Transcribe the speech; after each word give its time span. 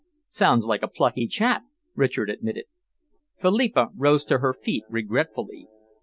"Sounds 0.25 0.65
like 0.65 0.81
a 0.81 0.87
plucky 0.87 1.27
chap," 1.27 1.61
Richard 1.93 2.31
admitted. 2.31 2.65
Philippa 3.37 3.89
rose 3.95 4.25
to 4.25 4.39
her 4.39 4.51
feet 4.51 4.83
regretfully. 4.89 5.67